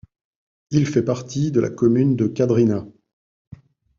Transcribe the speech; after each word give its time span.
Il 0.71 0.87
fait 0.87 1.03
partie 1.05 1.51
de 1.51 1.59
la 1.59 1.69
commune 1.69 2.15
de 2.15 2.25
Kadrina. 2.25 2.87